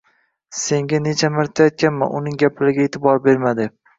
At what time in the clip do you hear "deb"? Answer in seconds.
3.63-3.79